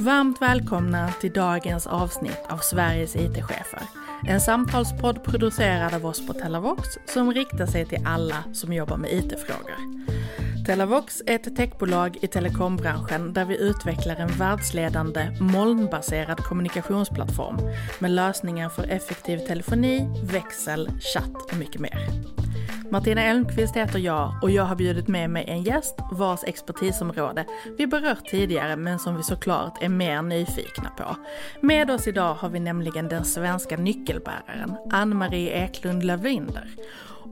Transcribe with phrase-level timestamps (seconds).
[0.00, 3.82] Varmt välkomna till dagens avsnitt av Sveriges IT-chefer.
[4.26, 9.12] En samtalspodd producerad av oss på Telavox som riktar sig till alla som jobbar med
[9.12, 9.76] IT-frågor.
[10.66, 17.56] Telavox är ett techbolag i telekombranschen där vi utvecklar en världsledande molnbaserad kommunikationsplattform
[17.98, 22.39] med lösningar för effektiv telefoni, växel, chatt och mycket mer.
[22.92, 27.44] Martina Elmqvist heter jag och jag har bjudit med mig en gäst vars expertisområde
[27.78, 31.16] vi berört tidigare men som vi såklart är mer nyfikna på.
[31.60, 36.68] Med oss idag har vi nämligen den svenska nyckelbäraren Ann-Marie Eklund Lavinder.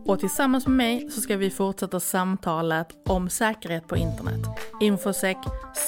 [0.05, 4.41] Och tillsammans med mig så ska vi fortsätta samtalet om säkerhet på internet,
[4.81, 5.37] infosec,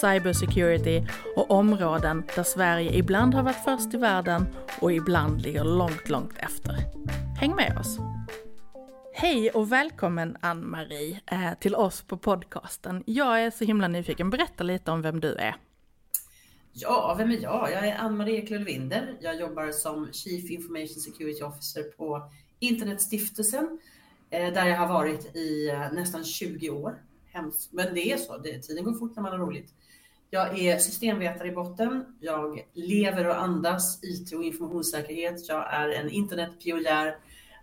[0.01, 1.07] cybersecurity
[1.37, 4.47] och områden där Sverige ibland har varit först i världen
[4.81, 6.77] och ibland ligger långt, långt efter.
[7.41, 7.99] Häng med oss!
[9.13, 13.03] Hej och välkommen Ann-Marie eh, till oss på podcasten.
[13.07, 15.57] Jag är så himla nyfiken, berätta lite om vem du är.
[16.73, 17.73] Ja, vem är jag?
[17.73, 19.17] Jag är Ann-Marie Eklund Winder.
[19.21, 23.79] Jag jobbar som Chief Information Security Officer på Internetstiftelsen
[24.31, 27.03] eh, där jag har varit i eh, nästan 20 år.
[27.33, 27.73] Hemskt.
[27.73, 29.75] Men det är så, det, tiden går fort när man har roligt.
[30.31, 32.17] Jag är systemvetare i botten.
[32.21, 35.49] Jag lever och andas IT och informationssäkerhet.
[35.49, 37.17] Jag är en internetpionjär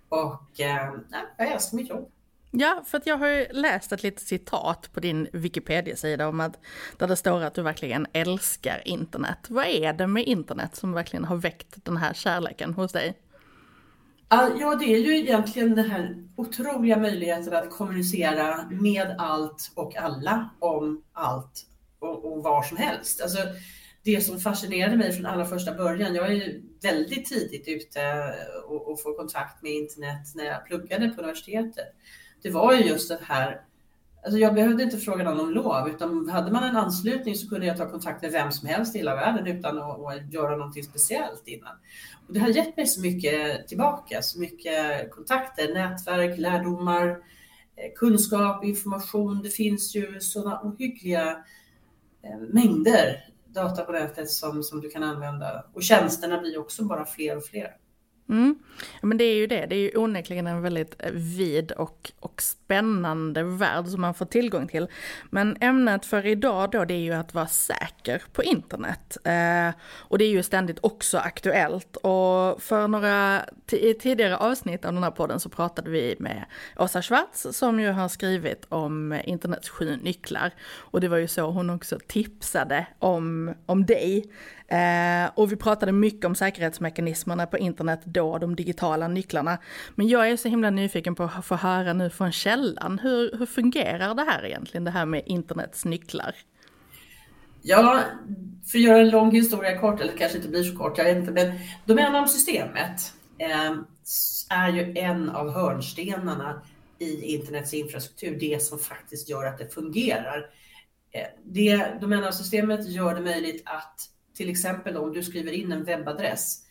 [0.10, 0.94] och eh,
[1.38, 2.12] jag älskar mitt jobb.
[2.52, 6.60] Ja, för att jag har ju läst ett litet citat på din Wikipedia-sida om att
[6.98, 9.38] där det står att du verkligen älskar internet.
[9.50, 13.18] Vad är det med internet som verkligen har väckt den här kärleken hos dig?
[14.30, 20.50] Ja, det är ju egentligen den här otroliga möjligheten att kommunicera med allt och alla
[20.60, 21.66] om allt
[22.00, 23.22] och, och var som helst.
[23.22, 23.38] Alltså,
[24.08, 28.34] det som fascinerade mig från allra första början, jag är ju väldigt tidigt ute
[28.68, 31.88] och, och får kontakt med internet när jag pluggade på universitetet.
[32.42, 33.62] Det var ju just det här
[34.24, 37.66] Alltså jag behövde inte fråga någon om lov, utan hade man en anslutning så kunde
[37.66, 40.84] jag ta kontakt med vem som helst i hela världen utan att, att göra någonting
[40.84, 41.76] speciellt innan.
[42.28, 48.64] Och det har gett mig så mycket tillbaka, så mycket kontakter, nätverk, lärdomar, eh, kunskap,
[48.64, 49.42] information.
[49.44, 51.30] Det finns ju sådana ohyggliga
[52.24, 55.66] eh, mängder data på nätet som, som du kan använda.
[55.74, 57.76] Och tjänsterna blir också bara fler och fler.
[58.30, 58.60] Mm.
[59.02, 63.44] Men det är ju det, det är ju onekligen en väldigt vid och, och spännande
[63.44, 64.88] värld som man får tillgång till.
[65.30, 69.18] Men ämnet för idag då det är ju att vara säker på internet.
[69.24, 71.96] Eh, och det är ju ständigt också aktuellt.
[71.96, 73.46] Och för några
[74.00, 76.46] tidigare avsnitt av den här podden så pratade vi med
[76.78, 80.52] Åsa Schwarz som ju har skrivit om internets sju nycklar.
[80.76, 84.32] Och det var ju så hon också tipsade om, om dig.
[84.68, 89.58] Eh, och vi pratade mycket om säkerhetsmekanismerna på internet då, de digitala nycklarna.
[89.96, 93.46] Men jag är så himla nyfiken på att få höra nu från källan, hur, hur
[93.46, 96.36] fungerar det här egentligen, det här med internets nycklar?
[97.62, 98.00] Ja,
[98.72, 101.18] för att göra en lång historia kort, eller kanske inte blir så kort, jag vet
[101.18, 103.72] inte, men domänamnsystemet eh,
[104.50, 106.62] är ju en av hörnstenarna
[107.00, 110.46] i internets infrastruktur, det som faktiskt gör att det fungerar.
[111.12, 116.64] Eh, det domänavsystemet gör det möjligt att till exempel om du skriver in en webbadress,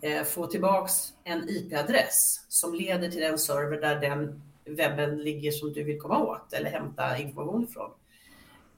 [0.00, 0.92] eh, få tillbaks
[1.24, 6.24] en IP-adress som leder till den server där den webben ligger som du vill komma
[6.24, 7.90] åt eller hämta information ifrån.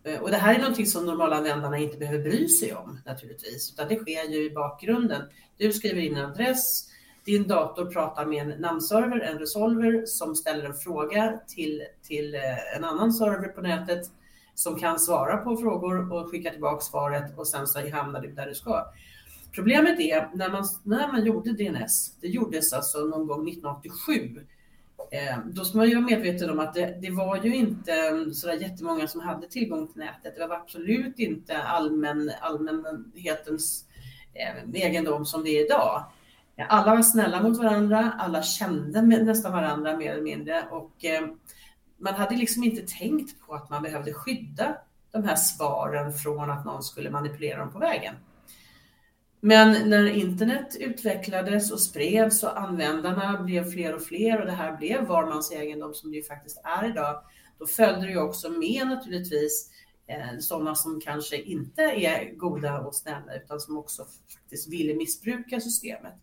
[0.04, 3.88] Eh, och det här är någonting som normalanvändarna inte behöver bry sig om naturligtvis, utan
[3.88, 5.22] det sker ju i bakgrunden.
[5.56, 6.88] Du skriver in en adress,
[7.24, 12.76] din dator pratar med en namnserver, en resolver som ställer en fråga till, till eh,
[12.76, 14.10] en annan server på nätet
[14.58, 18.46] som kan svara på frågor och skicka tillbaka svaret och sen så hamnar du där
[18.46, 18.84] du ska.
[19.52, 24.46] Problemet är när man, när man gjorde DNS, det gjordes alltså någon gång 1987,
[25.10, 28.34] eh, då ska man ju vara medveten om att det, det var ju inte mm,
[28.34, 30.36] sådär jättemånga som hade tillgång till nätet.
[30.36, 33.84] Det var absolut inte allmän, allmänhetens
[34.34, 36.04] eh, egendom som det är idag.
[36.68, 41.28] Alla var snälla mot varandra, alla kände nästan varandra mer eller mindre och eh,
[41.98, 44.76] man hade liksom inte tänkt på att man behövde skydda
[45.12, 48.14] de här svaren från att någon skulle manipulera dem på vägen.
[49.40, 54.76] Men när internet utvecklades och spreds och användarna blev fler och fler och det här
[54.76, 57.22] blev var mans egendom som det ju faktiskt är idag,
[57.58, 59.70] då följde det ju också med naturligtvis
[60.06, 65.60] eh, sådana som kanske inte är goda och snälla utan som också faktiskt ville missbruka
[65.60, 66.14] systemet.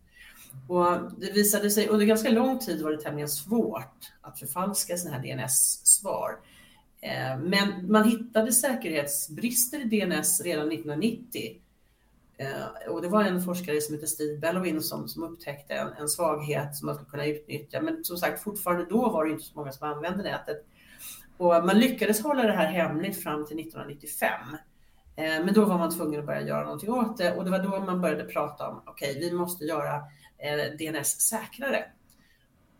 [0.68, 5.18] Och det visade sig under ganska lång tid var det tämligen svårt att förfalska sådana
[5.18, 6.38] här DNS-svar.
[7.00, 11.60] Eh, men man hittade säkerhetsbrister i DNS redan 1990.
[12.38, 16.08] Eh, och det var en forskare som heter Steve Bellowin som, som upptäckte en, en,
[16.08, 17.80] svaghet som man skulle kunna utnyttja.
[17.80, 20.64] Men som sagt, fortfarande då var det inte så många som använde nätet.
[21.36, 24.30] Och man lyckades hålla det här hemligt fram till 1995.
[25.16, 27.58] Eh, men då var man tvungen att börja göra någonting åt det och det var
[27.58, 30.02] då man började prata om, okej, okay, vi måste göra
[30.38, 31.84] Eh, DNS säkrare.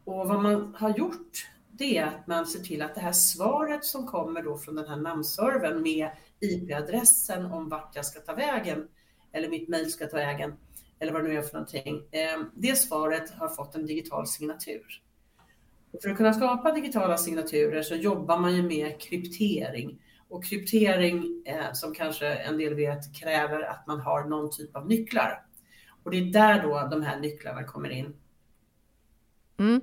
[0.04, 3.84] Och vad man har gjort, det är att man ser till att det här svaret
[3.84, 6.10] som kommer då från den här namnservern med
[6.40, 8.88] IP-adressen om vart jag ska ta vägen,
[9.32, 10.54] eller mitt mejl ska ta vägen,
[10.98, 12.02] eller vad det nu är för någonting.
[12.10, 15.02] Eh, det svaret har fått en digital signatur.
[16.02, 20.02] För att kunna skapa digitala signaturer så jobbar man ju med kryptering.
[20.28, 24.88] Och kryptering, eh, som kanske en del vet, kräver att man har någon typ av
[24.88, 25.42] nycklar.
[26.06, 28.14] Och det är där då de här nycklarna kommer in.
[29.58, 29.80] Mm.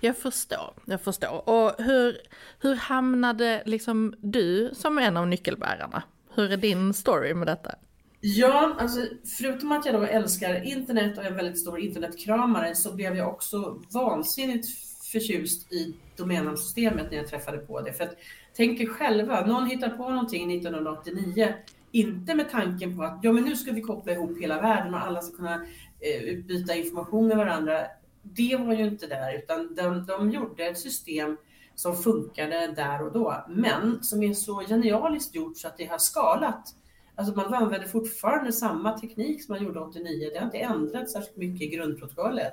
[0.00, 1.48] Jag förstår, jag förstår.
[1.48, 2.16] Och hur,
[2.60, 6.02] hur hamnade liksom du som en av nyckelbärarna?
[6.34, 7.74] Hur är din story med detta?
[8.20, 9.00] Ja, alltså
[9.38, 13.28] förutom att jag då älskar internet och är en väldigt stor internetkramare så blev jag
[13.28, 14.66] också vansinnigt
[15.12, 17.92] förtjust i domännamnsystemet när jag träffade på det.
[17.92, 18.16] För att,
[18.56, 21.54] tänk er själva, någon hittar på någonting 1989,
[21.92, 25.00] inte med tanken på att ja, men nu ska vi koppla ihop hela världen och
[25.00, 25.54] alla ska kunna
[26.00, 27.86] eh, utbyta information med varandra.
[28.22, 31.36] Det var ju inte där, utan de, de gjorde ett system
[31.74, 35.98] som funkade där och då, men som är så genialiskt gjort så att det har
[35.98, 36.74] skalat.
[37.14, 40.30] Alltså man använder fortfarande samma teknik som man gjorde 89.
[40.32, 42.52] Det har inte ändrats särskilt mycket i grundprotokollet.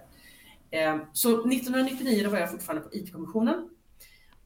[0.71, 3.69] Eh, så 1999 var jag fortfarande på IT-kommissionen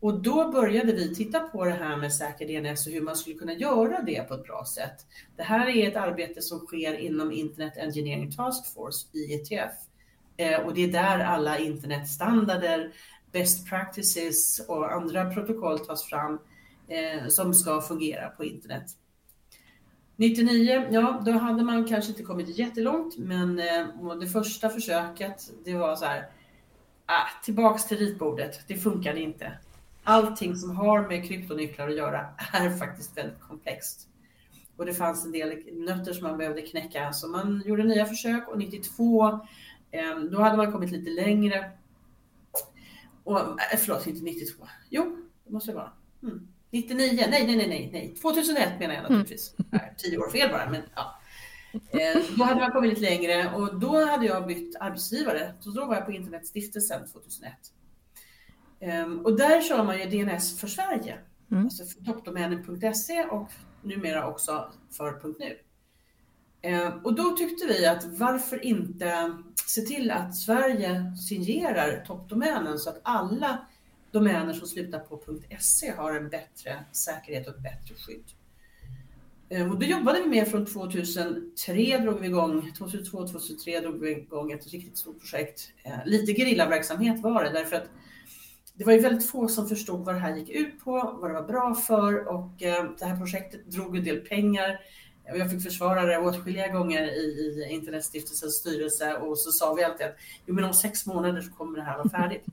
[0.04, 3.36] och då började vi titta på det här med säker DNS och hur man skulle
[3.36, 5.06] kunna göra det på ett bra sätt.
[5.36, 9.72] Det här är ett arbete som sker inom Internet Engineering Task Force, IETF.
[10.38, 12.94] Eh, och det är där alla internetstandarder,
[13.32, 16.40] best practices och andra protokoll tas fram
[16.88, 18.86] eh, som ska fungera på internet.
[20.16, 25.74] 99, ja då hade man kanske inte kommit jättelångt men eh, det första försöket det
[25.74, 26.30] var så här,
[27.06, 29.52] ah, tillbaks till ritbordet, det funkade inte.
[30.04, 34.08] Allting som har med kryptonycklar att göra är faktiskt väldigt komplext.
[34.78, 38.48] Och det fanns en del nötter som man behövde knäcka så man gjorde nya försök
[38.48, 39.28] och 92
[39.92, 41.72] eh, då hade man kommit lite längre.
[43.24, 44.68] Och, eh, förlåt, inte 92.
[44.90, 45.92] Jo, det måste det vara.
[46.24, 46.48] Mm.
[46.72, 48.16] 99, nej, nej, nej, nej, nej.
[48.22, 49.56] 2001 menar jag naturligtvis.
[49.72, 49.86] Mm.
[49.98, 51.20] Tio år fel bara, men ja.
[51.74, 55.54] Eh, då hade man kommit lite längre och då hade jag bytt arbetsgivare.
[55.60, 57.54] Så då var jag på Internetstiftelsen 2001.
[58.84, 61.18] Ehm, och där kör man ju DNS för Sverige.
[61.52, 61.64] Mm.
[61.64, 63.52] Alltså för toppdomänen.se och
[63.82, 65.58] numera också för .nu.
[66.62, 72.90] Ehm, och då tyckte vi att varför inte se till att Sverige signerar toppdomänen så
[72.90, 73.66] att alla
[74.12, 75.22] domäner som slutar på
[75.60, 78.26] .se har en bättre säkerhet och bättre skydd.
[79.50, 84.52] Ehm, och det jobbade vi med från 2003 drog vi igång, 2002-2003 drog vi igång
[84.52, 85.70] ett riktigt stort projekt.
[86.06, 87.90] Lite gerillaverksamhet var det därför att
[88.74, 91.34] det var ju väldigt få som förstod vad det här gick ut på, vad det
[91.34, 94.80] var bra för och ehm, det här projektet drog en del pengar.
[95.26, 100.06] Jag fick försvara det åtskilliga gånger i, i Internetstiftelsens styrelse och så sa vi alltid
[100.06, 100.16] att
[100.46, 102.46] jo, men om sex månader så kommer det här vara färdigt.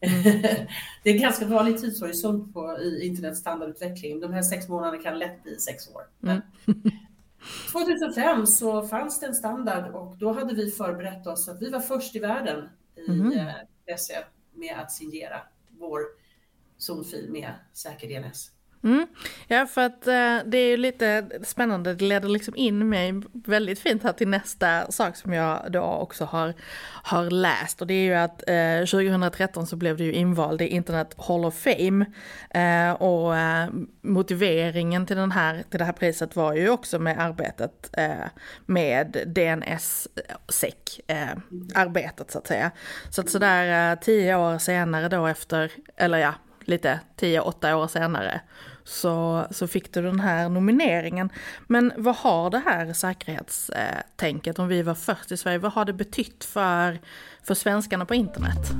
[1.02, 4.20] det är en ganska vanlig tidshorisont på, i internetstandardutveckling.
[4.20, 6.02] De här sex månaderna kan lätt bli sex år.
[6.22, 6.40] Mm.
[7.72, 11.80] 2005 så fanns det en standard och då hade vi förberett oss att vi var
[11.80, 12.68] först i världen
[13.08, 13.32] i mm.
[13.38, 14.24] eh, SE
[14.56, 16.02] med att signera vår
[16.76, 18.50] zonfil med säker DNS.
[18.86, 19.06] Mm.
[19.46, 23.78] Ja, för att eh, det är ju lite spännande, det leder liksom in mig väldigt
[23.78, 26.54] fint här till nästa sak som jag då också har,
[27.02, 30.66] har läst och det är ju att eh, 2013 så blev du ju invald i
[30.66, 32.06] Internet Hall of Fame
[32.50, 33.68] eh, och eh,
[34.02, 38.26] motiveringen till, den här, till det här priset var ju också med arbetet eh,
[38.66, 41.36] med DNS-SEC, eh,
[41.74, 42.70] arbetet så att säga.
[43.10, 46.34] Så att sådär eh, tio år senare då efter, eller ja,
[46.68, 48.40] lite 10-8 år senare
[48.84, 51.30] så, så fick du den här nomineringen.
[51.66, 55.92] Men vad har det här säkerhetstänket, om vi var först i Sverige, vad har det
[55.92, 57.00] betytt för,
[57.42, 58.72] för svenskarna på internet?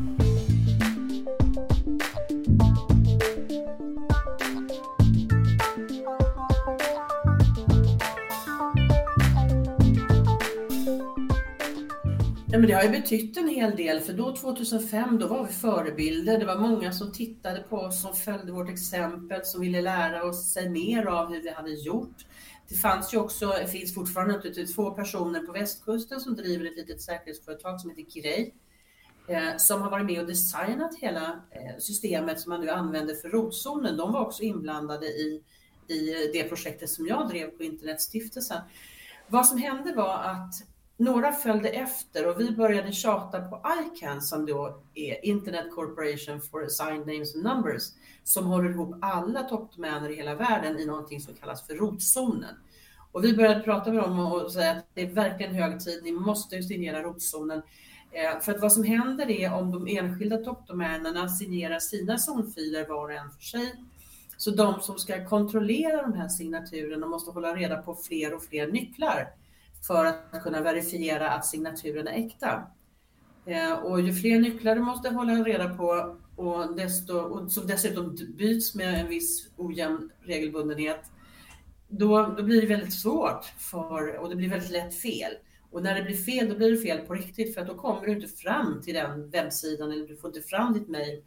[12.56, 15.52] Ja, men det har ju betytt en hel del, för då 2005 då var vi
[15.52, 16.38] förebilder.
[16.38, 20.52] Det var många som tittade på oss, som följde vårt exempel, som ville lära oss
[20.52, 22.16] sig mer av hur vi hade gjort.
[22.68, 27.02] Det fanns ju också, det finns fortfarande två personer på västkusten som driver ett litet
[27.02, 28.54] säkerhetsföretag som heter Grej,
[29.28, 33.28] eh, som har varit med och designat hela eh, systemet som man nu använder för
[33.28, 33.96] rotzonen.
[33.96, 35.42] De var också inblandade i,
[35.88, 38.60] i det projektet som jag drev på Internetstiftelsen.
[39.28, 40.54] Vad som hände var att
[40.96, 46.64] några följde efter och vi började tjata på ICANN som då är Internet Corporation for
[46.64, 47.82] Assigned Names and Numbers
[48.24, 52.54] som håller ihop alla toppdomäner i hela världen i någonting som kallas för rotzonen.
[53.12, 56.12] Och vi började prata med dem och säga att det är verkligen hög tid, ni
[56.12, 57.62] måste signera rotzonen.
[58.12, 63.04] Eh, för att vad som händer är om de enskilda toppdomänerna signerar sina zonfiler var
[63.04, 63.74] och en för sig,
[64.36, 68.66] så de som ska kontrollera de här signaturerna måste hålla reda på fler och fler
[68.66, 69.28] nycklar
[69.82, 72.62] för att kunna verifiera att signaturen är äkta.
[73.46, 78.16] Eh, och ju fler nycklar du måste hålla reda på och, desto, och som dessutom
[78.36, 81.00] byts med en viss ojämn regelbundenhet,
[81.88, 85.32] då, då blir det väldigt svårt för, och det blir väldigt lätt fel.
[85.70, 88.06] Och när det blir fel, då blir det fel på riktigt för att då kommer
[88.06, 91.22] du inte fram till den webbsidan eller du får inte fram ditt mejl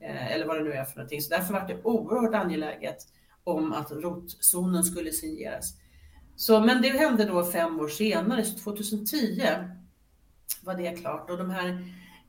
[0.00, 1.22] eh, eller vad det nu är för någonting.
[1.22, 2.96] Så därför var det oerhört angeläget
[3.44, 5.74] om att rotzonen skulle signeras.
[6.40, 9.42] Så, men det hände då fem år senare, så 2010
[10.62, 11.30] var det klart.
[11.30, 11.68] Och de här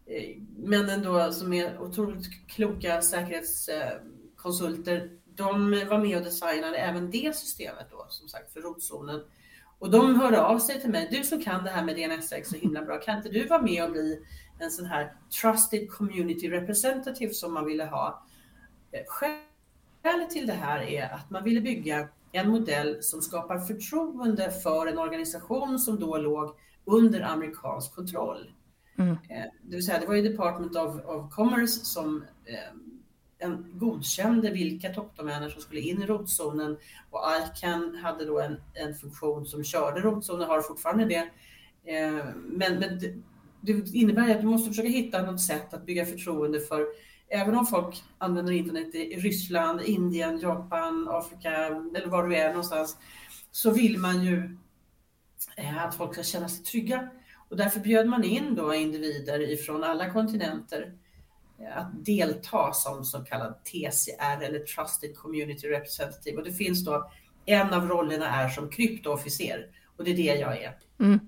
[0.06, 7.36] eh, männen då som är otroligt kloka säkerhetskonsulter, de var med och designade även det
[7.36, 9.22] systemet då, som sagt, för rotzonen.
[9.80, 12.56] Och de hörde av sig till mig, du som kan det här med DNSX så
[12.56, 14.20] himla bra, kan inte du vara med och bli
[14.60, 18.26] en sån här trusted community representative som man ville ha?
[18.92, 24.52] Eh, skälet till det här är att man ville bygga en modell som skapar förtroende
[24.52, 28.52] för en organisation som då låg under amerikansk kontroll.
[28.98, 29.12] Mm.
[29.12, 32.78] Eh, det vill säga, det var ju Department of, of Commerce som eh,
[33.38, 36.78] en, godkände vilka toppdomäner som skulle in i rotzonen
[37.10, 41.30] och ICANN hade då en, en funktion som körde rotzonen, har fortfarande det.
[41.86, 43.14] Eh, men, men det,
[43.62, 46.86] det innebär att du måste försöka hitta något sätt att bygga förtroende för
[47.32, 51.52] även om folk använder internet i Ryssland, Indien, Japan, Afrika
[51.96, 52.98] eller var du är någonstans,
[53.52, 54.58] så vill man ju
[55.58, 57.10] eh, att folk ska känna sig trygga.
[57.50, 60.94] Och därför bjöd man in då individer ifrån alla kontinenter
[61.60, 66.38] eh, att delta som så kallad TCR eller Trusted Community Representative.
[66.38, 67.12] Och det finns då,
[67.46, 70.78] en av rollerna är som kryptoofficer och det är det jag är.
[71.00, 71.20] Mm.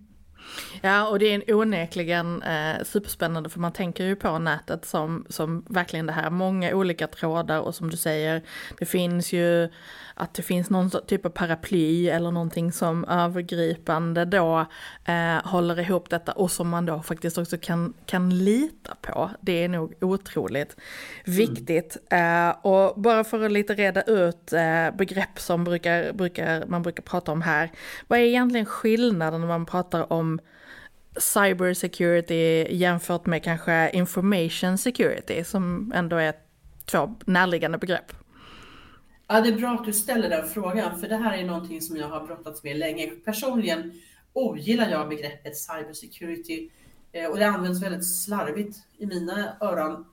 [0.82, 5.26] Ja, och det är en onekligen eh, superspännande för man tänker ju på nätet som,
[5.30, 8.42] som verkligen det här, många olika trådar och som du säger,
[8.80, 9.70] det finns ju
[10.14, 14.66] att det finns någon typ av paraply eller någonting som övergripande då
[15.06, 19.32] eh, håller ihop detta och som man då faktiskt också kan, kan lita på.
[19.42, 20.78] Det är nog otroligt
[21.26, 21.98] viktigt.
[22.10, 22.50] Mm.
[22.50, 27.04] Eh, och bara för att lite reda ut eh, begrepp som brukar, brukar, man brukar
[27.04, 27.72] prata om här.
[28.08, 30.40] Vad är egentligen skillnaden när man pratar om
[31.18, 36.34] cyber security jämfört med kanske information security som ändå är
[36.86, 38.23] två närliggande begrepp?
[39.34, 41.98] Ja, det är bra att du ställer den frågan, för det här är någonting som
[41.98, 43.08] jag har brottats med länge.
[43.08, 43.92] Personligen
[44.34, 46.70] ogillar jag begreppet cybersecurity
[47.12, 50.06] eh, och det används väldigt slarvigt i mina öron.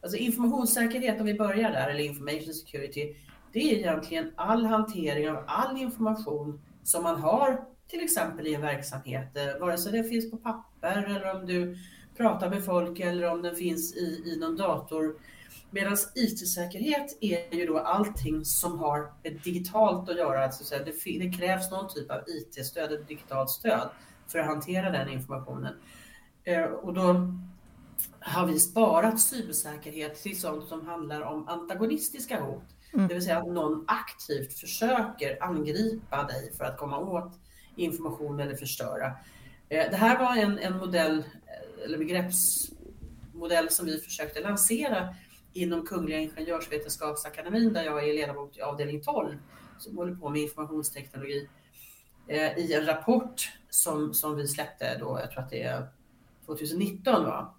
[0.00, 3.14] Alltså informationssäkerhet, om vi börjar där, eller information security,
[3.52, 8.60] det är egentligen all hantering av all information som man har till exempel i en
[8.60, 11.76] verksamhet, eh, vare sig det finns på papper eller om du
[12.16, 15.14] pratar med folk eller om den finns i, i någon dator
[15.70, 20.44] Medan IT-säkerhet är ju då allting som har ett digitalt att göra.
[20.44, 23.88] Alltså det, det krävs någon typ av IT-stöd, ett digitalt stöd
[24.28, 25.74] för att hantera den informationen.
[26.44, 27.32] Eh, och då
[28.20, 32.62] har vi sparat cybersäkerhet till sånt som handlar om antagonistiska hot.
[32.92, 33.08] Mm.
[33.08, 37.32] Det vill säga att någon aktivt försöker angripa dig för att komma åt
[37.76, 39.06] information eller förstöra.
[39.68, 45.14] Eh, det här var en, en modell, eh, eller begreppsmodell som vi försökte lansera
[45.52, 49.36] inom Kungliga Ingenjörsvetenskapsakademin där jag är ledamot i avdelning 12
[49.78, 51.48] som håller på med informationsteknologi
[52.26, 55.88] eh, i en rapport som, som vi släppte då, jag tror att det är
[56.46, 57.54] 2019 va.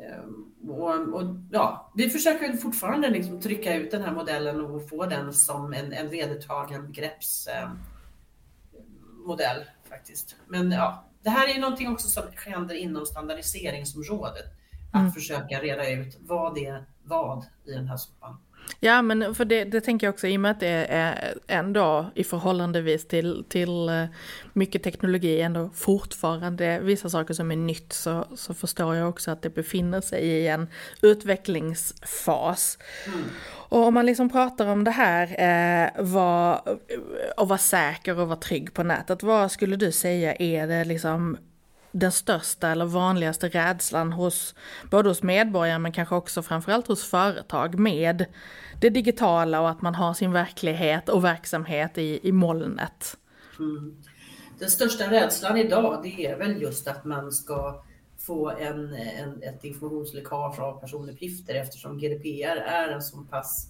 [0.00, 0.24] Eh,
[0.70, 5.32] och, och, ja, vi försöker fortfarande liksom trycka ut den här modellen och få den
[5.32, 10.36] som en, en vedertagen begreppsmodell eh, faktiskt.
[10.46, 14.44] Men ja, det här är någonting också som händer inom standardiseringsområdet.
[14.92, 15.12] Att mm.
[15.12, 18.36] försöka reda ut vad är vad i den här soppan.
[18.80, 22.10] Ja men för det, det tänker jag också i och med att det är ändå
[22.14, 24.04] i förhållandevis till, till eh,
[24.52, 29.42] mycket teknologi ändå fortfarande vissa saker som är nytt så, så förstår jag också att
[29.42, 30.68] det befinner sig i en
[31.02, 32.78] utvecklingsfas.
[33.06, 33.24] Mm.
[33.68, 36.60] Och om man liksom pratar om det här, eh, var,
[37.36, 41.38] och vara säker och vara trygg på nätet, vad skulle du säga är det liksom
[41.92, 44.54] den största eller vanligaste rädslan hos
[44.90, 48.24] både hos medborgare men kanske också framförallt hos företag med
[48.80, 53.16] det digitala och att man har sin verklighet och verksamhet i, i molnet.
[53.58, 53.96] Mm.
[54.58, 57.82] den största rädslan idag det är väl just att man ska
[58.18, 63.68] få en, en, ett informationsläckage av personuppgifter eftersom GDPR är en så pass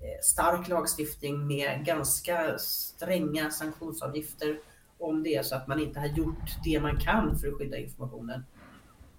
[0.00, 4.58] eh, stark lagstiftning med ganska stränga sanktionsavgifter
[4.98, 7.76] om det är så att man inte har gjort det man kan för att skydda
[7.76, 8.44] informationen.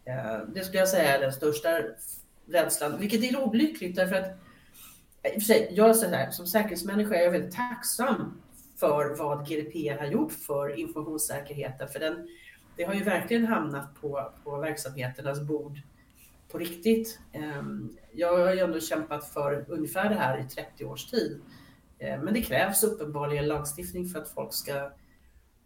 [0.05, 1.69] Eh, det skulle jag säga är den största
[2.47, 4.27] rädslan, vilket är olyckligt därför att
[5.23, 8.41] eh, jag är så här, som säkerhetsmänniska är jag väldigt tacksam
[8.79, 11.87] för vad GDPR har gjort för informationssäkerheten.
[11.87, 12.27] För den,
[12.75, 15.79] det har ju verkligen hamnat på, på verksamheternas bord
[16.51, 17.19] på riktigt.
[17.31, 21.41] Ehm, jag har ju ändå kämpat för ungefär det här i 30 års tid.
[21.99, 24.91] Ehm, men det krävs uppenbarligen lagstiftning för att folk ska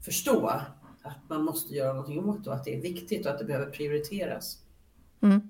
[0.01, 0.48] förstå
[1.03, 3.46] att man måste göra någonting åt det och att det är viktigt och att det
[3.46, 4.58] behöver prioriteras.
[5.22, 5.41] Mm.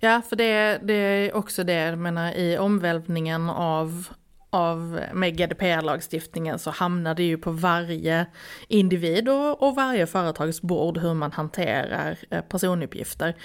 [0.00, 4.08] Ja, för det, det är också det, jag menar i omvälvningen av
[4.50, 8.26] av, med GDPR-lagstiftningen så hamnar det ju på varje
[8.68, 13.36] individ och, och varje företags bord hur man hanterar eh, personuppgifter.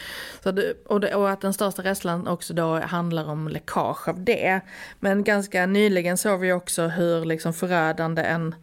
[0.44, 4.24] Så det, och, det, och, att den största rädslan också då handlar om läckage av
[4.24, 4.62] det.
[5.00, 8.56] Men ganska nyligen såg vi också hur liksom förödande en,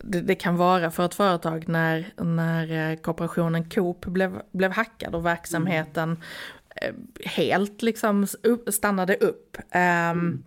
[0.00, 5.14] det, det kan vara för ett företag när, när eh, kooperationen Coop blev, blev hackad
[5.14, 6.22] och verksamheten mm.
[7.24, 8.26] helt liksom
[8.70, 9.56] stannade upp.
[9.74, 10.42] Um, mm.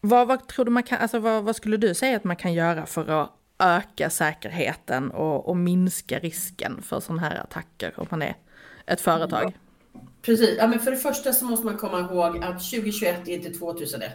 [0.00, 2.54] Vad, vad tror du man kan, alltså vad, vad, skulle du säga att man kan
[2.54, 8.22] göra för att öka säkerheten och, och minska risken för sådana här attacker om man
[8.22, 8.36] är
[8.86, 9.52] ett företag?
[9.92, 13.32] Ja, precis, ja, men för det första så måste man komma ihåg att 2021 är
[13.32, 14.12] inte 2001.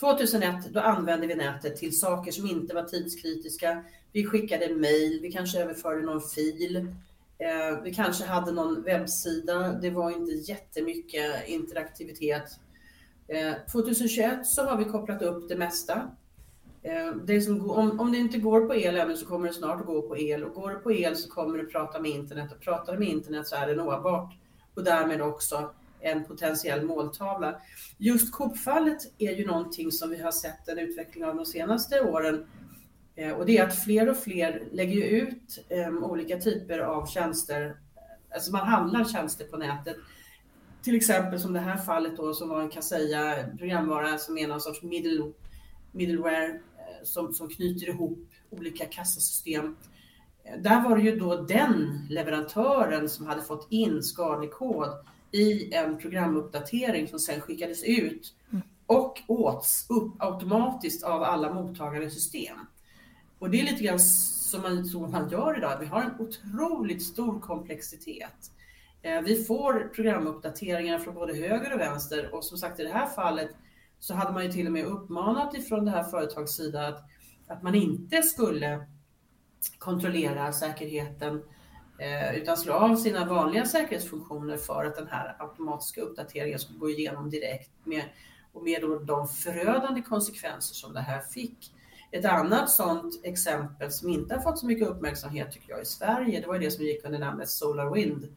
[0.00, 3.84] 2001 då använde vi nätet till saker som inte var tidskritiska.
[4.12, 6.76] Vi skickade mail, vi kanske överförde någon fil.
[7.38, 9.72] Eh, vi kanske hade någon webbsida.
[9.72, 12.60] Det var inte jättemycket interaktivitet
[13.32, 16.10] Eh, 2021 så har vi kopplat upp det mesta.
[16.82, 19.80] Eh, det som, om, om det inte går på el ännu så kommer det snart
[19.80, 20.44] att gå på el.
[20.44, 22.52] Och går det på el så kommer det prata med internet.
[22.52, 24.34] Och pratar det med internet så är det nåbart.
[24.74, 25.70] Och därmed också
[26.00, 27.60] en potentiell måltavla.
[27.98, 32.46] Just Coop-fallet är ju någonting som vi har sett en utveckling av de senaste åren.
[33.16, 37.76] Eh, och det är att fler och fler lägger ut ehm, olika typer av tjänster,
[38.34, 39.96] alltså man handlar tjänster på nätet
[40.82, 44.60] till exempel som det här fallet då som var en Kaseya programvara som är någon
[44.60, 45.32] sorts middle,
[45.92, 49.76] middleware eh, som, som knyter ihop olika kassasystem.
[50.44, 54.88] Eh, där var det ju då den leverantören som hade fått in skadlig kod
[55.32, 58.34] i en programuppdatering som sedan skickades ut
[58.86, 62.56] och åts upp automatiskt av alla mottagande system.
[63.38, 65.78] Och det är lite grann som man, som man gör idag.
[65.80, 68.50] Vi har en otroligt stor komplexitet.
[69.02, 73.06] Eh, vi får programuppdateringar från både höger och vänster och som sagt i det här
[73.06, 73.50] fallet
[73.98, 77.04] så hade man ju till och med uppmanat ifrån det här företagets sida att,
[77.46, 78.86] att man inte skulle
[79.78, 81.42] kontrollera säkerheten
[81.98, 86.90] eh, utan slå av sina vanliga säkerhetsfunktioner för att den här automatiska uppdateringen skulle gå
[86.90, 88.04] igenom direkt med,
[88.52, 91.72] och med då de förödande konsekvenser som det här fick.
[92.10, 96.40] Ett annat sådant exempel som inte har fått så mycket uppmärksamhet tycker jag i Sverige,
[96.40, 98.28] det var det som gick under namnet SolarWind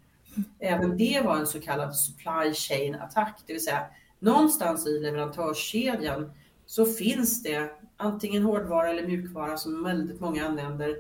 [0.59, 3.85] Även det var en så kallad supply chain attack, det vill säga
[4.19, 6.31] någonstans i leverantörskedjan
[6.65, 10.95] så finns det antingen hårdvara eller mjukvara som väldigt många använder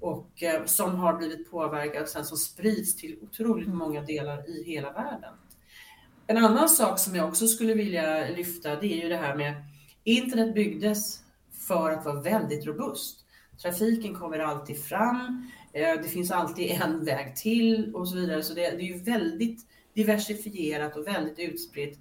[0.00, 3.78] och eh, som har blivit påverkad och sen som sprids till otroligt mm.
[3.78, 5.34] många delar i hela världen.
[6.26, 9.54] En annan sak som jag också skulle vilja lyfta det är ju det här med
[10.04, 11.22] internet byggdes
[11.68, 13.24] för att vara väldigt robust.
[13.62, 15.50] Trafiken kommer alltid fram.
[15.78, 18.42] Eh, det finns alltid en väg till och så vidare.
[18.42, 21.98] Så det, det är ju väldigt diversifierat och väldigt utspritt.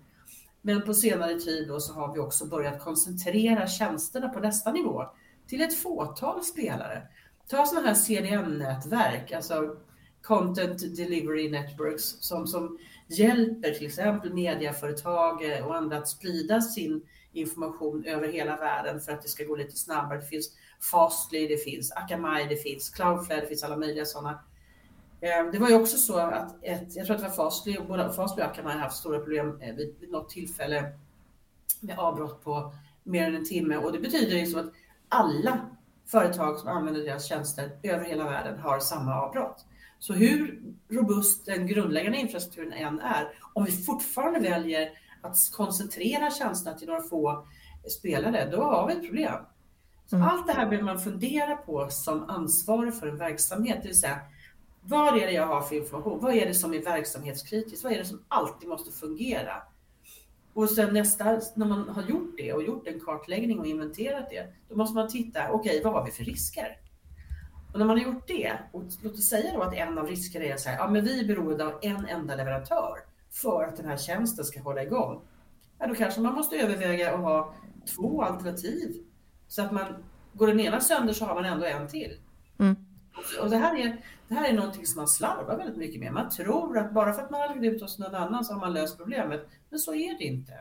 [0.61, 5.03] Men på senare tid då så har vi också börjat koncentrera tjänsterna på nästa nivå
[5.47, 7.01] till ett fåtal spelare.
[7.47, 9.75] Ta sådana här CDN-nätverk, alltså
[10.21, 17.01] Content Delivery Networks, som, som hjälper till exempel mediaföretag eh, och andra att sprida sin
[17.33, 20.19] information över hela världen för att det ska gå lite snabbare.
[20.19, 20.51] Det finns
[20.91, 24.39] Fastly, det finns Akamai, det finns Cloudflare, det finns alla möjliga sådana.
[25.21, 28.13] Eh, det var ju också så att ett, jag tror att det var Fastly, både
[28.13, 30.91] Fastly och Akamai har haft stora problem eh, vid, vid något tillfälle
[31.81, 34.71] med avbrott på mer än en timme och det betyder ju så att
[35.09, 35.69] alla
[36.05, 39.65] företag som använder deras tjänster över hela världen har samma avbrott.
[39.99, 44.89] Så hur robust den grundläggande infrastrukturen än är, om vi fortfarande väljer
[45.21, 47.47] att koncentrera tjänsterna till några få
[47.99, 49.33] spelare, då har vi ett problem.
[50.11, 50.27] Mm.
[50.27, 54.19] Allt det här behöver man fundera på som ansvarig för en verksamhet, det vill säga
[54.81, 56.19] vad är det jag har för information?
[56.21, 57.83] Vad är det som är verksamhetskritiskt?
[57.83, 59.53] Vad är det som alltid måste fungera?
[60.53, 64.53] Och sen nästa, när man har gjort det och gjort en kartläggning och inventerat det,
[64.69, 66.77] då måste man titta, okej, okay, vad har vi för risker?
[67.73, 70.45] Och när man har gjort det, och låt oss säga då att en av riskerna
[70.45, 72.97] är så här, ja men vi är beroende av en enda leverantör
[73.31, 75.21] för att den här tjänsten ska hålla igång.
[75.79, 77.53] Ja, då kanske man måste överväga att ha
[77.95, 79.03] två alternativ.
[79.47, 79.85] Så att man,
[80.33, 82.17] går den ena sönder så har man ändå en till.
[82.59, 82.75] Mm.
[83.41, 86.13] Och det här, är, det här är någonting som man slarvar väldigt mycket med.
[86.13, 88.59] Man tror att bara för att man har lagt ut hos någon annan så har
[88.59, 89.47] man löst problemet.
[89.69, 90.53] Men så är det inte.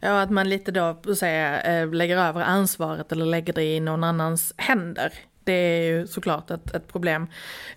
[0.00, 4.04] Ja, att man lite då säga, eh, lägger över ansvaret eller lägger det i någon
[4.04, 5.12] annans händer.
[5.44, 7.26] Det är ju såklart ett, ett problem.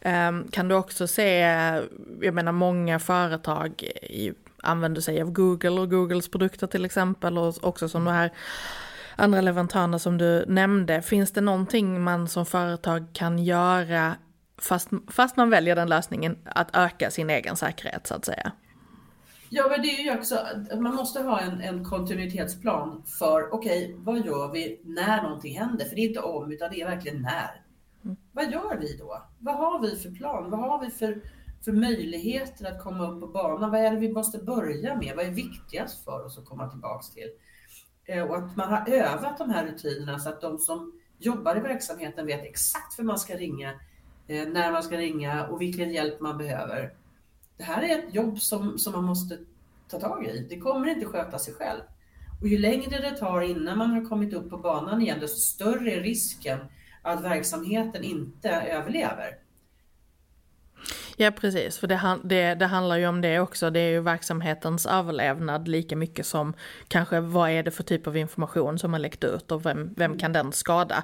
[0.06, 1.40] Um, kan du också se,
[2.22, 7.64] jag menar många företag i, använder sig av Google och Googles produkter till exempel och
[7.64, 8.32] också som de här
[9.18, 11.02] andra leverantörerna som du nämnde.
[11.02, 14.16] Finns det någonting man som företag kan göra
[14.58, 18.52] fast, fast man väljer den lösningen att öka sin egen säkerhet så att säga?
[19.50, 23.84] Ja, men det är ju också att man måste ha en, en kontinuitetsplan för okej,
[23.84, 25.86] okay, vad gör vi när någonting händer?
[25.86, 27.62] För det är inte om, utan det är verkligen när.
[28.04, 28.18] Mm.
[28.32, 29.24] Vad gör vi då?
[29.40, 30.50] Vad har vi för plan?
[30.52, 31.22] Vad har vi för,
[31.66, 33.72] för möjligheter att komma upp på banan?
[33.72, 35.14] Vad är det vi måste börja med?
[35.16, 37.30] Vad är viktigast för oss att komma tillbaks till?
[38.08, 41.60] Eh, och att man har övat de här rutinerna så att de som jobbar i
[41.60, 43.70] verksamheten vet exakt hur man ska ringa,
[44.28, 46.94] eh, när man ska ringa och vilken hjälp man behöver
[47.58, 49.38] det här är ett jobb som, som man måste
[49.88, 50.48] ta tag i.
[50.50, 51.82] Det kommer inte sköta sig själv.
[52.42, 55.92] Och ju längre det tar innan man har kommit upp på banan igen, desto större
[55.92, 56.60] är risken
[57.02, 59.38] att verksamheten inte överlever.
[61.20, 63.70] Ja precis, för det, det, det, handlar ju om det också.
[63.70, 66.54] Det är ju verksamhetens överlevnad lika mycket som
[66.88, 70.18] kanske vad är det för typ av information som har läckt ut och vem, vem
[70.18, 71.04] kan den skada.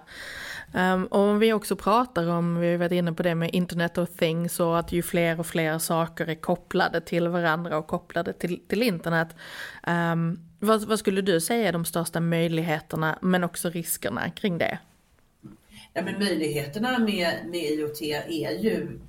[0.73, 3.97] Um, och om vi också pratar om, vi har varit inne på det med internet
[3.97, 8.33] of things och att ju fler och fler saker är kopplade till varandra och kopplade
[8.33, 9.35] till, till internet.
[9.87, 14.79] Um, vad, vad skulle du säga är de största möjligheterna men också riskerna kring det?
[15.93, 18.99] Ja, men möjligheterna med, med IoT är ju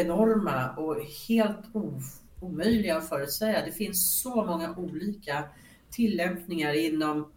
[0.00, 0.96] enorma och
[1.28, 1.64] helt
[2.40, 3.64] omöjliga att förutsäga.
[3.64, 5.44] Det finns så många olika
[5.90, 7.32] tillämpningar inom,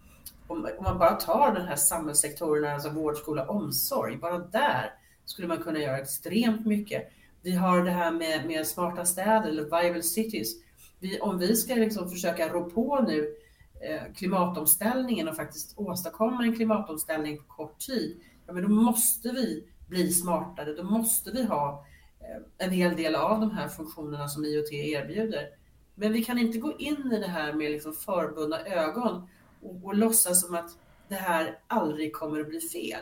[0.47, 4.93] om, man bara tar den här samhällssektorerna, alltså vård, skola, omsorg, bara där
[5.26, 7.12] skulle man kunna göra extremt mycket.
[7.41, 10.56] Vi har det här med, med smarta städer eller viable cities.
[10.99, 13.36] Vi, om vi ska liksom försöka rå på nu
[13.82, 19.63] eh, klimatomställningen och faktiskt åstadkomma en klimatomställning på kort tid, ja, men då måste vi
[19.88, 20.73] bli smartare.
[20.73, 21.86] Då måste vi ha
[22.23, 25.49] Eh, en hel del av de här funktionerna som IoT erbjuder.
[25.95, 29.27] Men vi kan inte gå in i det här med liksom förbundna ögon
[29.62, 33.01] och, och låtsas som att det här aldrig kommer att bli fel.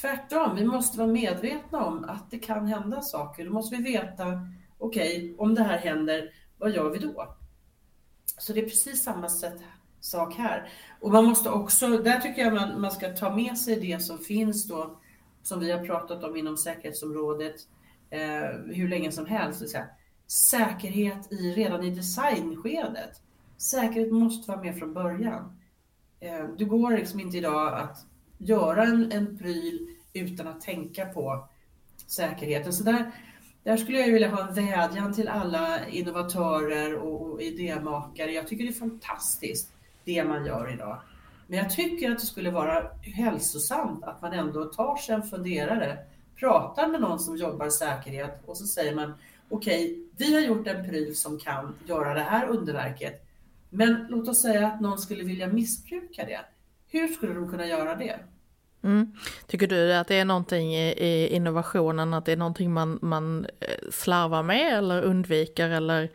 [0.00, 3.44] Tvärtom, vi måste vara medvetna om att det kan hända saker.
[3.44, 4.40] Då måste vi veta,
[4.78, 7.36] okej, okay, om det här händer, vad gör vi då?
[8.38, 9.62] Så det är precis samma sätt,
[10.00, 10.68] sak här.
[11.00, 14.18] Och man måste också, där tycker jag man, man ska ta med sig det som
[14.18, 14.98] finns då,
[15.42, 17.56] som vi har pratat om inom säkerhetsområdet,
[18.10, 19.68] eh, hur länge som helst.
[19.68, 19.78] Så
[20.26, 23.20] säkerhet i, redan i designskedet.
[23.56, 25.58] Säkerhet måste vara med från början.
[26.20, 28.06] Eh, det går liksom inte idag att
[28.38, 31.48] göra en, en pryl utan att tänka på
[32.06, 32.72] säkerheten.
[32.72, 33.10] Så där,
[33.62, 38.32] där skulle jag vilja ha en vädjan till alla innovatörer och, och idémakare.
[38.32, 39.72] Jag tycker det är fantastiskt
[40.04, 41.00] det man gör idag.
[41.46, 45.98] Men jag tycker att det skulle vara hälsosamt att man ändå tar sig en funderare
[46.40, 49.14] pratar med någon som jobbar säkerhet och så säger man
[49.48, 53.22] okej, okay, vi har gjort en pryl som kan göra det här underverket.
[53.70, 56.40] Men låt oss säga att någon skulle vilja missbruka det.
[56.88, 58.20] Hur skulle de kunna göra det?
[58.82, 59.12] Mm.
[59.46, 63.90] Tycker du att det är någonting i, innovationen, att det är någonting man, man eh,
[63.90, 66.10] slarvar med eller undviker eller,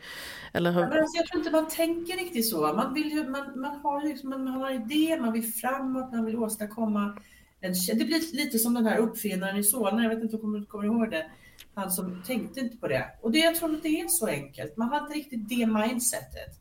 [0.52, 0.80] eller hur?
[0.80, 2.60] Ja, alltså jag tror inte man tänker riktigt så.
[2.60, 6.36] Man, vill ju, man, man, har, liksom, man har idé, man vill framåt, man vill
[6.36, 7.18] åstadkomma
[7.62, 10.66] en, det blir lite som den här uppfinnaren i Solna, jag vet inte om du
[10.66, 11.30] kommer ihåg det.
[11.74, 13.10] Han som tänkte inte på det.
[13.20, 14.76] Och det, jag tror att det är så enkelt.
[14.76, 16.58] Man har inte riktigt det mindsetet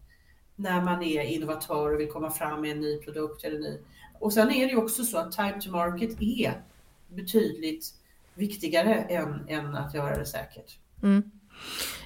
[0.55, 3.77] när man är innovatör och vill komma fram med en ny produkt eller ny.
[4.19, 6.61] Och sen är det ju också så att time to market är
[7.07, 7.93] betydligt
[8.33, 10.77] viktigare än, än att göra det säkert.
[11.03, 11.31] Mm.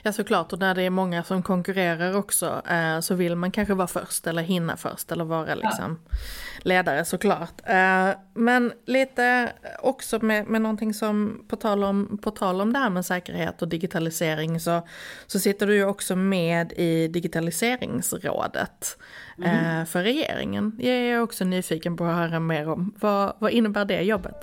[0.05, 3.73] Ja såklart och när det är många som konkurrerar också eh, så vill man kanske
[3.73, 6.17] vara först eller hinna först eller vara liksom ja.
[6.61, 7.61] ledare såklart.
[7.63, 12.79] Eh, men lite också med, med någonting som på tal, om, på tal om det
[12.79, 14.87] här med säkerhet och digitalisering så,
[15.27, 18.97] så sitter du ju också med i digitaliseringsrådet
[19.37, 19.79] mm.
[19.79, 20.79] eh, för regeringen.
[20.79, 24.35] Jag är också nyfiken på att höra mer om vad, vad innebär det jobbet?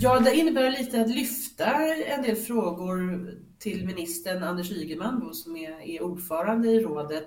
[0.00, 1.64] Ja, det innebär lite att lyfta
[2.06, 7.26] en del frågor till ministern Anders Ygeman som är, är ordförande i rådet.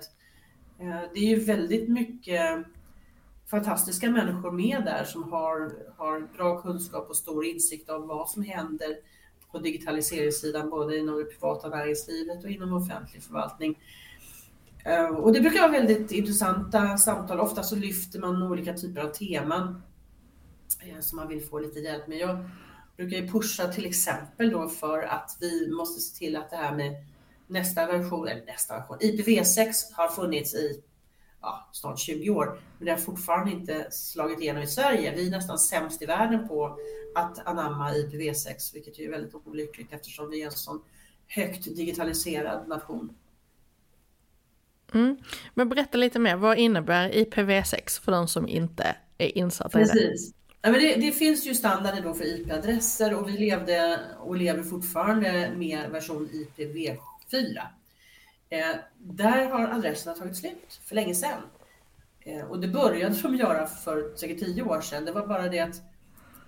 [0.78, 2.66] Eh, det är ju väldigt mycket
[3.50, 8.42] fantastiska människor med där som har, har bra kunskap och stor insikt om vad som
[8.42, 8.96] händer
[9.50, 13.78] på digitaliseringssidan både inom det privata näringslivet och inom offentlig förvaltning.
[14.84, 17.40] Eh, och det brukar vara väldigt intressanta samtal.
[17.40, 19.82] Ofta så lyfter man olika typer av teman
[21.00, 22.18] som man vill få lite hjälp med.
[22.18, 22.48] Jag
[22.96, 26.76] brukar ju pusha till exempel då för att vi måste se till att det här
[26.76, 26.94] med
[27.46, 30.82] nästa version, eller nästa version, IPv6 har funnits i
[31.40, 35.14] ja, snart 20 år, men det har fortfarande inte slagit igenom i Sverige.
[35.16, 36.78] Vi är nästan sämst i världen på
[37.14, 40.82] att anamma IPv6, vilket är väldigt olyckligt eftersom vi är en sån
[41.26, 43.16] högt digitaliserad nation.
[44.94, 45.16] Mm.
[45.54, 50.28] Men berätta lite mer, vad innebär IPv6 för de som inte är insatta Precis.
[50.28, 50.41] i det?
[50.64, 54.62] Nej, men det, det finns ju standarder då för IP-adresser och vi levde och lever
[54.62, 57.58] fortfarande med version IPv4.
[58.48, 61.42] Eh, där har adresserna tagit slut för länge sedan.
[62.20, 65.04] Eh, och det började de göra för säkert tio år sedan.
[65.04, 65.82] Det var bara det att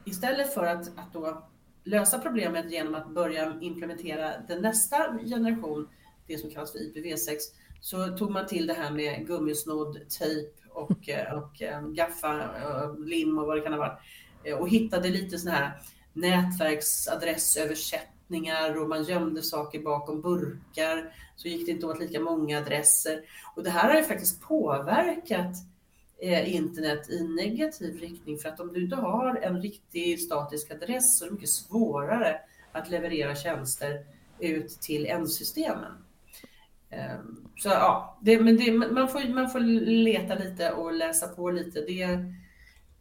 [0.05, 1.49] istället för att, att då
[1.85, 5.89] lösa problemet genom att börja implementera den nästa generation,
[6.27, 7.39] det som kallas för IPv6,
[7.81, 11.63] så tog man till det här med gummisnodd, tejp och, eh, och
[11.95, 13.99] gaffa, eh, lim och vad det kan ha varit.
[14.45, 15.73] Eh, och hittade lite sådana här
[16.13, 21.15] nätverksadressöversättningar och man gömde saker bakom burkar.
[21.37, 23.21] Så gick det inte åt lika många adresser.
[23.57, 25.57] Och det här har ju faktiskt påverkat
[26.45, 31.25] internet i negativ riktning för att om du inte har en riktig statisk adress så
[31.25, 32.41] är det mycket svårare
[32.73, 34.05] att leverera tjänster
[34.39, 36.04] ut till N-systemen.
[36.95, 39.61] Ehm, så ja, det, men det, man, får, man får
[40.05, 41.81] leta lite och läsa på lite.
[41.81, 42.19] Det,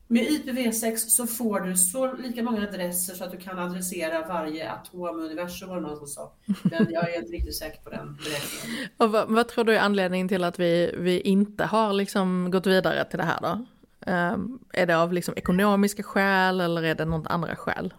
[0.08, 4.72] med IPv6 så får du så lika många adresser så att du kan adressera varje
[4.72, 6.32] atom i universum var det någon som sa.
[6.64, 8.90] Men jag är inte riktigt säker på den beräkningen.
[8.98, 12.68] Och vad, vad, tror du är anledningen till att vi, vi inte har liksom gått
[12.68, 13.66] vidare till det här då?
[14.12, 17.94] Um, är det av liksom ekonomiska skäl eller är det något andra skäl?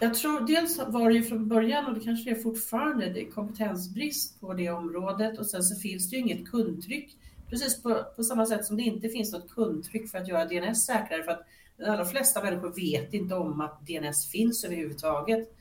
[0.00, 3.30] Jag tror dels var det ju från början och det kanske är fortfarande, det är
[3.30, 7.16] kompetensbrist på det området och sen så finns det ju inget kundtryck.
[7.50, 10.86] Precis på, på samma sätt som det inte finns något kundtryck för att göra DNS
[10.86, 15.54] säkrare för att de allra flesta människor vet inte om att DNS finns överhuvudtaget.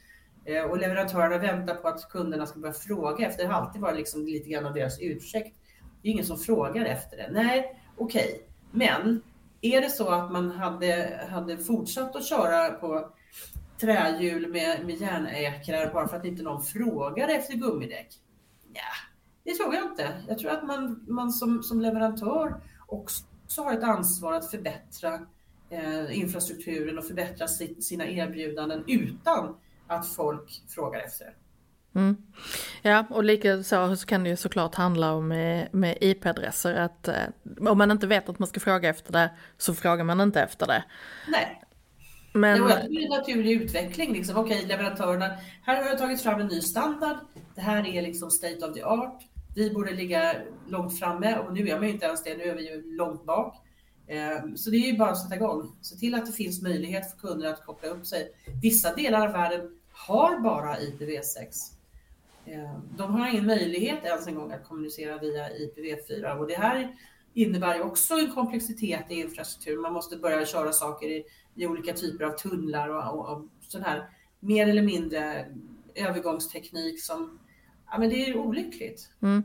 [0.45, 3.43] Eh, och leverantörerna väntar på att kunderna ska börja fråga efter.
[3.43, 5.55] Det har alltid varit liksom lite grann av deras ursäkt.
[6.01, 7.29] Det är ingen som frågar efter det.
[7.31, 8.39] Nej, okej, okay.
[8.71, 9.21] men
[9.61, 13.09] är det så att man hade, hade fortsatt att köra på
[13.79, 18.07] trähjul med, med järnäkrar bara för att inte någon frågar efter gummidäck?
[18.73, 18.81] Ja,
[19.43, 20.13] det tror jag inte.
[20.27, 23.23] Jag tror att man, man som, som leverantör också
[23.57, 25.19] har ett ansvar att förbättra
[25.69, 29.55] eh, infrastrukturen och förbättra si, sina erbjudanden utan
[29.87, 31.33] att folk frågar efter.
[31.95, 32.17] Mm.
[32.81, 37.07] Ja, och lika så, kan det ju såklart handla om med, eh, med IP-adresser att
[37.07, 37.15] eh,
[37.59, 40.67] om man inte vet att man ska fråga efter det så frågar man inte efter
[40.67, 40.83] det.
[41.27, 41.63] Nej.
[42.39, 42.67] Men...
[42.67, 44.13] Det är en naturlig utveckling.
[44.13, 44.37] Liksom.
[44.37, 47.17] Okej, leverantörerna, här har jag tagit fram en ny standard.
[47.55, 49.21] Det här är liksom state of the art.
[49.55, 50.35] Vi borde ligga
[50.67, 52.37] långt framme och nu är man ju inte ens det.
[52.37, 53.55] Nu är vi ju långt bak.
[54.07, 55.75] Eh, så det är ju bara att sätta igång.
[55.81, 58.31] Se till att det finns möjlighet för kunder att koppla upp sig.
[58.61, 61.73] Vissa delar av världen har bara IPv6.
[62.45, 66.95] Eh, de har ingen möjlighet ens en gång att kommunicera via IPv4 och det här
[67.33, 69.81] innebär ju också en komplexitet i infrastrukturen.
[69.81, 71.23] Man måste börja köra saker i
[71.57, 75.45] i olika typer av tunnlar och, och, och sån här mer eller mindre
[75.95, 77.39] övergångsteknik som
[77.91, 79.09] Ja men det är olyckligt.
[79.21, 79.43] Mm.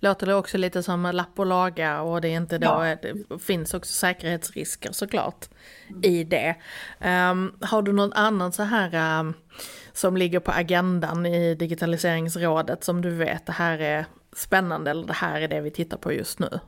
[0.00, 2.96] Låter det också lite som lapp och laga och det är inte då, ja.
[3.02, 5.48] det finns också säkerhetsrisker såklart
[5.88, 6.04] mm.
[6.04, 6.56] i det.
[7.00, 9.34] Um, har du något annat så här um,
[9.92, 15.12] som ligger på agendan i digitaliseringsrådet som du vet det här är spännande eller det
[15.12, 16.60] här är det vi tittar på just nu?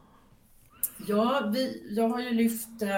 [1.06, 2.88] Ja, vi, jag har ju lyft uh,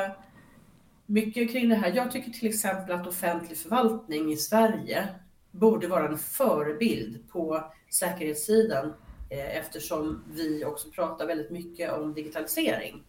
[1.09, 1.93] mycket kring det här.
[1.97, 5.09] Jag tycker till exempel att offentlig förvaltning i Sverige
[5.51, 8.95] borde vara en förebild på säkerhetssidan
[9.31, 13.03] eh, eftersom vi också pratar väldigt mycket om digitalisering.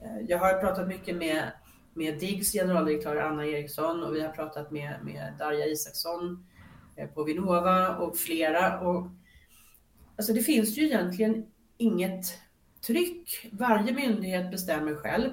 [0.00, 1.52] Eh, jag har pratat mycket med,
[1.94, 6.46] med DIGs generaldirektör Anna Eriksson och vi har pratat med, med Darja Isaksson
[6.96, 8.80] eh, på Vinnova och flera.
[8.80, 9.06] Och,
[10.16, 12.38] alltså det finns ju egentligen inget
[12.86, 13.48] tryck.
[13.52, 15.30] Varje myndighet bestämmer själv.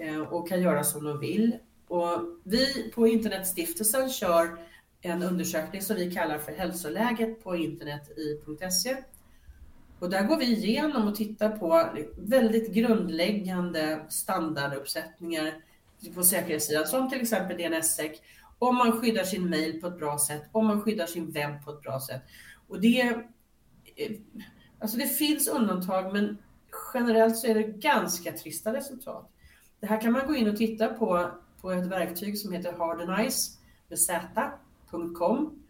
[0.00, 1.56] Eh, och kan göra som de vill.
[1.88, 4.58] Och vi på Internetstiftelsen kör
[5.00, 8.96] en undersökning som vi kallar för hälsoläget på internet i.se.
[9.98, 15.54] Och där går vi igenom och tittar på väldigt grundläggande standarduppsättningar
[16.14, 18.20] på säkerhetssidan som till exempel DNSSEC
[18.58, 21.70] om man skyddar sin mail på ett bra sätt, om man skyddar sin webb på
[21.70, 22.22] ett bra sätt.
[22.68, 23.00] Och det,
[23.96, 24.12] eh,
[24.78, 26.38] alltså det finns undantag, men
[26.94, 29.30] generellt så är det ganska trista resultat.
[29.80, 33.58] Det här kan man gå in och titta på på ett verktyg som heter Hardenize
[33.88, 35.62] med z.com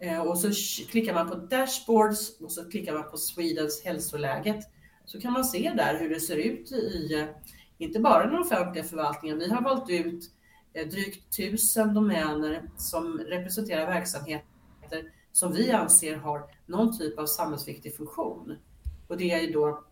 [0.00, 0.50] eh, och så
[0.90, 4.64] klickar man på dashboards och så klickar man på Swedens hälsoläget.
[5.04, 7.26] Så kan man se där hur det ser ut i,
[7.78, 9.38] inte bara den offentliga förvaltningen.
[9.38, 10.30] Vi har valt ut
[10.72, 14.44] eh, drygt tusen domäner som representerar verksamheter
[15.32, 18.56] som vi anser har någon typ av samhällsviktig funktion.
[19.08, 19.84] Och det är ju då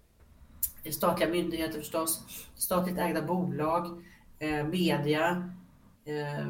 [0.90, 2.22] statliga myndigheter förstås,
[2.54, 4.02] statligt ägda bolag,
[4.38, 5.52] eh, media,
[6.04, 6.46] eh,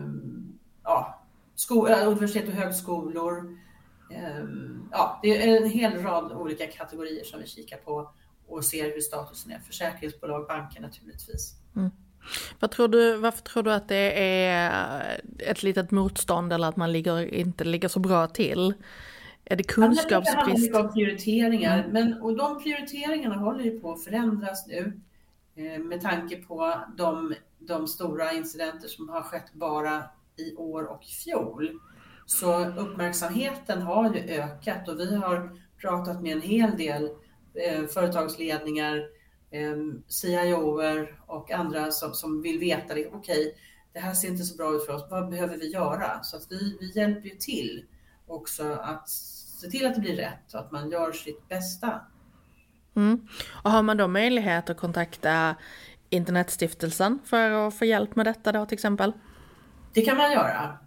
[0.85, 1.23] ja,
[1.71, 3.59] eh, universitet och högskolor.
[4.11, 4.45] Eh,
[4.91, 8.11] ja, det är en hel rad olika kategorier som vi kikar på
[8.49, 9.59] och ser hur statusen är.
[9.59, 11.55] Försäkringsbolag, banker naturligtvis.
[11.77, 11.91] Mm.
[12.61, 14.13] Vad tror du, varför tror du att det
[14.47, 18.75] är ett litet motstånd eller att man ligger, inte ligger så bra till?
[19.45, 20.47] Är det kunskapsbrist?
[20.47, 21.91] Det handlar om prioriteringar, mm.
[21.91, 25.01] men, och de prioriteringarna håller ju på att förändras nu
[25.55, 27.35] eh, med tanke på de
[27.67, 30.05] de stora incidenter som har skett bara
[30.37, 31.81] i år och i fjol.
[32.27, 37.11] Så uppmärksamheten har ju ökat och vi har pratat med en hel del
[37.55, 38.97] eh, företagsledningar,
[39.51, 39.77] eh,
[40.09, 43.53] CIOer och andra som, som vill veta, okej, okay,
[43.93, 46.23] det här ser inte så bra ut för oss, vad behöver vi göra?
[46.23, 47.85] Så att vi, vi hjälper ju till
[48.27, 49.09] också att
[49.63, 52.01] se till att det blir rätt och att man gör sitt bästa.
[52.97, 53.29] Mm.
[53.63, 55.57] Och har man då möjlighet att kontakta
[56.11, 59.13] Internetstiftelsen för att få hjälp med detta då till exempel?
[59.95, 60.79] Det kan man göra.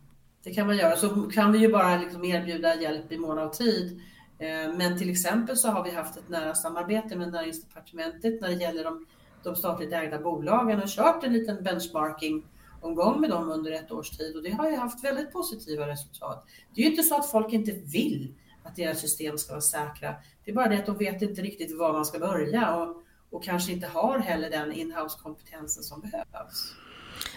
[0.44, 0.96] Det kan man göra.
[0.96, 4.02] Så kan vi ju bara liksom erbjuda hjälp i mån av tid.
[4.40, 8.56] Eh, men till exempel så har vi haft ett nära samarbete med Näringsdepartementet när det
[8.56, 9.06] gäller de,
[9.44, 12.44] de statligt ägda bolagen och kört en liten benchmarking
[12.82, 16.46] omgång med dem under ett års tid och det har ju haft väldigt positiva resultat.
[16.76, 18.34] Det är ju inte så att folk inte vill
[18.65, 20.15] att deras system ska vara säkra.
[20.45, 23.01] Det är bara det att de vet inte riktigt var man ska börja och
[23.36, 26.75] och kanske inte har heller den inhouse-kompetensen som behövs.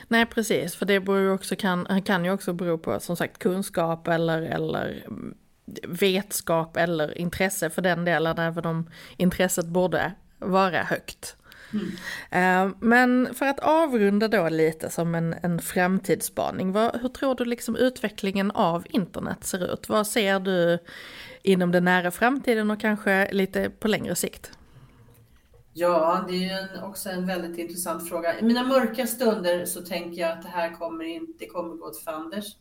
[0.09, 4.09] Nej precis, för det beror också, kan, kan ju också bero på som sagt kunskap
[4.09, 5.35] eller, eller mm,
[5.89, 11.37] vetskap eller intresse för den delen, även om intresset borde vara högt.
[11.73, 12.75] Mm.
[12.81, 17.77] Men för att avrunda då lite som en, en framtidsspaning, vad, hur tror du liksom
[17.77, 19.89] utvecklingen av internet ser ut?
[19.89, 20.79] Vad ser du
[21.43, 24.53] inom den nära framtiden och kanske lite på längre sikt?
[25.73, 28.39] Ja, det är ju en, också en väldigt intressant fråga.
[28.39, 31.87] I mina mörka stunder så tänker jag att det här kommer inte det kommer gå
[31.87, 32.57] åt fanders.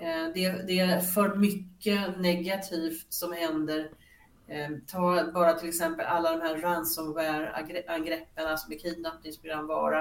[0.00, 3.90] Eh, det, det, är för mycket negativt som händer.
[4.48, 10.00] Eh, ta bara till exempel alla de här ransomware-angreppen, alltså med kidnappningsprogramvara,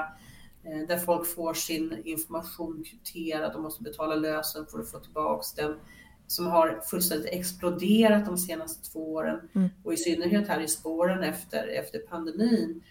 [0.64, 5.54] eh, där folk får sin information krypterad, de måste betala lösen för att få tillbaks
[5.54, 5.80] den
[6.28, 9.70] som har fullständigt exploderat de senaste två åren mm.
[9.84, 12.84] och i synnerhet här i spåren efter, efter pandemin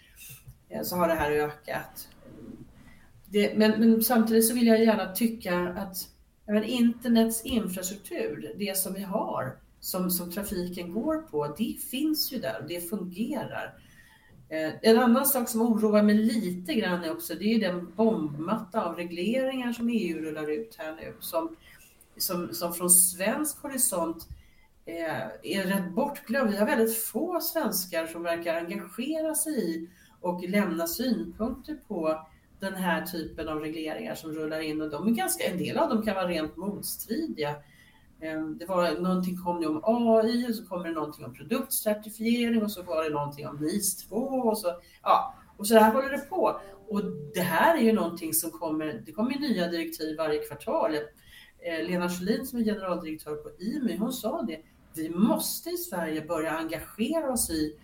[0.69, 2.07] eh, så har det här ökat.
[3.25, 5.97] Det, men, men, samtidigt så vill jag gärna tycka att
[6.45, 12.39] men, internets infrastruktur, det som vi har, som, som trafiken går på, det finns ju
[12.39, 13.73] där och det fungerar.
[14.49, 17.95] Eh, en annan sak som oroar mig lite grann är också, det är ju den
[17.95, 21.55] bombmatta av regleringar som EU rullar ut här nu, som
[22.17, 24.27] som, som från svensk horisont
[24.85, 26.51] eh, är rätt bortglömd.
[26.51, 29.89] Vi har väldigt få svenskar som verkar engagera sig i
[30.21, 32.27] och lämna synpunkter på
[32.59, 35.89] den här typen av regleringar som rullar in och de är ganska, en del av
[35.89, 37.55] dem kan vara rent motstridiga.
[38.25, 42.63] Eh, det var någonting kom det om AI och så kommer det någonting om produktcertifiering
[42.63, 44.67] och så var det någonting om NIS 2 och så,
[45.03, 46.59] ja, och så där håller det på.
[46.87, 47.01] Och
[47.33, 50.95] det här är ju någonting som kommer, det kommer nya direktiv varje kvartal.
[50.95, 54.61] Eh, Lena Schelin som är generaldirektör på IMI, hon sa det.
[54.95, 57.75] Vi måste i Sverige börja engagera oss i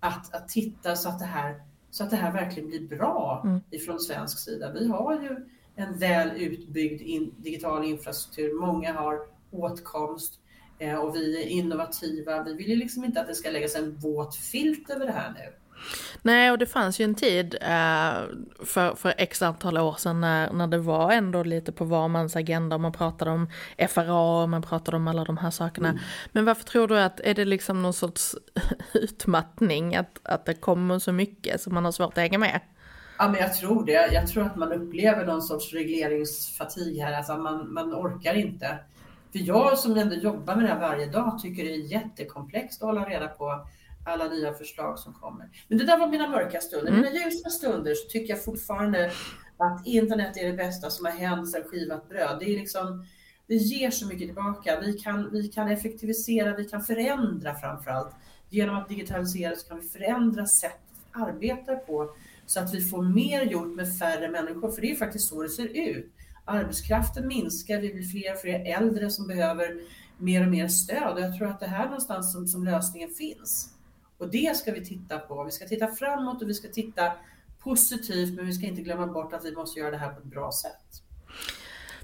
[0.00, 3.60] att, att titta så att, det här, så att det här verkligen blir bra mm.
[3.70, 4.72] ifrån svensk sida.
[4.72, 5.36] Vi har ju
[5.74, 8.60] en väl utbyggd in, digital infrastruktur.
[8.60, 10.38] Många har åtkomst
[10.78, 12.42] eh, och vi är innovativa.
[12.42, 15.32] Vi vill ju liksom inte att det ska läggas en våt filt över det här
[15.32, 15.52] nu.
[16.22, 18.22] Nej, och det fanns ju en tid eh,
[18.64, 22.36] för, för x antal år sedan när, när det var ändå lite på var mans
[22.36, 22.78] agenda.
[22.78, 23.48] Man pratade om
[23.88, 25.88] FRA och man pratade om alla de här sakerna.
[25.88, 26.00] Mm.
[26.32, 28.36] Men varför tror du att, är det liksom någon sorts
[28.94, 32.60] utmattning att, att det kommer så mycket så man har svårt att hänga med?
[33.18, 34.12] Ja, men jag tror det.
[34.12, 37.12] Jag tror att man upplever någon sorts regleringsfatig här.
[37.12, 38.78] Alltså man, man orkar inte.
[39.32, 42.86] För jag som ändå jobbar med det här varje dag tycker det är jättekomplext att
[42.86, 43.66] hålla reda på
[44.06, 45.48] alla nya förslag som kommer.
[45.68, 46.92] Men det där var mina mörka stunder.
[46.92, 47.00] Mm.
[47.00, 49.10] Mina ljusa stunder så tycker jag fortfarande
[49.56, 52.36] att internet är det bästa som har hänt sedan skivat bröd.
[52.40, 53.06] Det är liksom
[53.46, 54.80] det ger så mycket tillbaka.
[54.80, 58.14] Vi kan, vi kan effektivisera, vi kan förändra framförallt.
[58.48, 60.80] Genom att digitalisera så kan vi förändra sätt
[61.12, 62.10] att arbeta på
[62.46, 64.70] så att vi får mer gjort med färre människor.
[64.70, 66.12] För det är faktiskt så det ser ut.
[66.44, 69.80] Arbetskraften minskar, vi blir fler och fler äldre som behöver
[70.18, 71.12] mer och mer stöd.
[71.14, 73.74] Och jag tror att det här är någonstans som, som lösningen finns.
[74.18, 75.44] Och det ska vi titta på.
[75.44, 77.12] Vi ska titta framåt och vi ska titta
[77.58, 80.24] positivt, men vi ska inte glömma bort att vi måste göra det här på ett
[80.24, 81.02] bra sätt.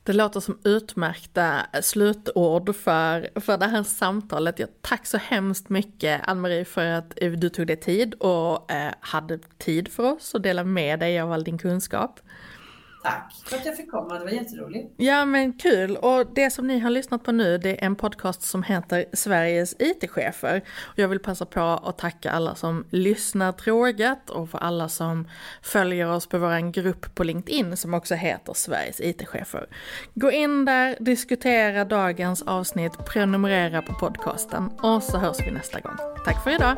[0.02, 4.58] Det låter som utmärkta slutord för, för det här samtalet.
[4.58, 9.38] Ja, tack så hemskt mycket Ann-Marie för att du tog dig tid och eh, hade
[9.58, 12.20] tid för oss och dela med dig av all din kunskap.
[13.06, 14.94] Tack för att jag fick komma, det var jätteroligt.
[14.96, 18.42] Ja men kul, och det som ni har lyssnat på nu det är en podcast
[18.42, 20.62] som heter Sveriges IT-chefer.
[20.94, 25.28] Jag vill passa på att tacka alla som lyssnar trågat och för alla som
[25.62, 29.66] följer oss på vår grupp på LinkedIn som också heter Sveriges IT-chefer.
[30.14, 35.96] Gå in där, diskutera dagens avsnitt, prenumerera på podcasten och så hörs vi nästa gång.
[36.24, 36.76] Tack för idag!